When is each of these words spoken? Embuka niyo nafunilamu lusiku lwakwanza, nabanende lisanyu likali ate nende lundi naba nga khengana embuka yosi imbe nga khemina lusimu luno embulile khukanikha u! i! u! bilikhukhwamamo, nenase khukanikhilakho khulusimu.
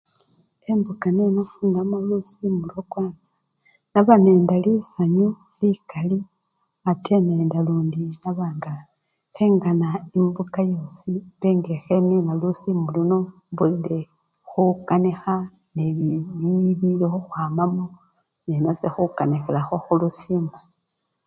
Embuka 0.71 1.07
niyo 1.11 1.27
nafunilamu 1.35 1.95
lusiku 2.09 2.47
lwakwanza, 2.69 3.31
nabanende 3.93 4.55
lisanyu 4.65 5.27
likali 5.59 6.19
ate 6.91 7.15
nende 7.27 7.57
lundi 7.67 8.03
naba 8.21 8.47
nga 8.57 8.73
khengana 9.35 9.87
embuka 10.17 10.59
yosi 10.71 11.11
imbe 11.19 11.49
nga 11.57 11.73
khemina 11.83 12.31
lusimu 12.41 12.85
luno 12.95 13.17
embulile 13.27 13.99
khukanikha 14.49 15.35
u! 15.83 15.83
i! 15.85 15.89
u! 16.49 16.59
bilikhukhwamamo, 16.79 17.85
nenase 18.47 18.87
khukanikhilakho 18.95 19.75
khulusimu. 19.85 20.53